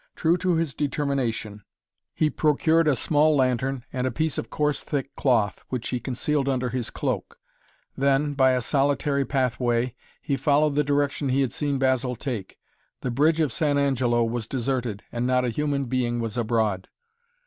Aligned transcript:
True 0.15 0.35
to 0.37 0.55
his 0.55 0.73
determination, 0.73 1.61
he 2.15 2.31
procured 2.31 2.87
a 2.87 2.95
small 2.95 3.35
lantern 3.35 3.85
and 3.93 4.07
a 4.07 4.11
piece 4.11 4.39
of 4.39 4.49
coarse 4.49 4.83
thick 4.83 5.15
cloth, 5.15 5.63
which 5.69 5.89
he 5.89 5.99
concealed 5.99 6.49
under 6.49 6.69
his 6.69 6.89
cloak, 6.89 7.37
then, 7.95 8.33
by 8.33 8.53
a 8.53 8.63
solitary 8.63 9.25
pathway, 9.25 9.93
he 10.19 10.37
followed 10.37 10.73
the 10.73 10.83
direction 10.83 11.29
he 11.29 11.41
had 11.41 11.53
seen 11.53 11.77
Basil 11.77 12.15
take. 12.15 12.57
The 13.01 13.11
Bridge 13.11 13.41
of 13.41 13.53
San 13.53 13.77
Angelo 13.77 14.23
was 14.23 14.47
deserted 14.47 15.03
and 15.11 15.27
not 15.27 15.45
a 15.45 15.49
human 15.49 15.85
being 15.85 16.19
was 16.19 16.35
abroad. 16.35 16.87